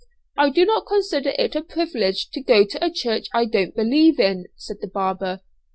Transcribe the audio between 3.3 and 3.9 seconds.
I don't